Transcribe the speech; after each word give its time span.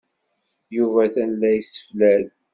Yuba 0.75 0.99
atan 1.05 1.31
la 1.39 1.49
yesseflad. 1.51 2.27